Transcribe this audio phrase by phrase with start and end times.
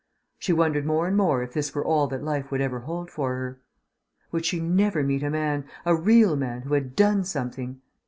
[0.39, 3.35] she wondered more and more if this were all that life would ever hold for
[3.35, 3.59] her.
[4.31, 7.79] Would she never meet a man, a real man who had done something?